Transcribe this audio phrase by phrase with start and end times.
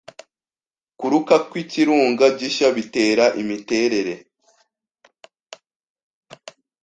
[0.99, 4.13] Kuruka kw'ikirunga gishya bitera imiterere